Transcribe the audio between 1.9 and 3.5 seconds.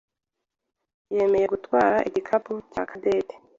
igikapu cya Cadette.